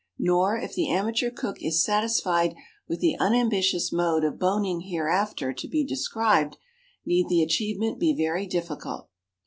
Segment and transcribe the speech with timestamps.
[0.17, 2.55] Nor, if the amateur cook is satisfied
[2.87, 6.57] with the unambitious mode of boning hereafter to be described,
[7.05, 9.09] need the achievement be very difficult.